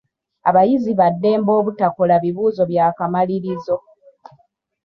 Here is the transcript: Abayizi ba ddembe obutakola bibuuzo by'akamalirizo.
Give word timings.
Abayizi 0.49 0.91
ba 0.99 1.07
ddembe 1.13 1.51
obutakola 1.59 2.15
bibuuzo 2.23 2.63
by'akamalirizo. 2.71 3.77